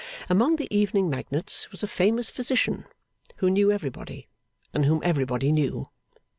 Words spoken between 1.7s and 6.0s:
a famous physician, who knew everybody, and whom everybody knew.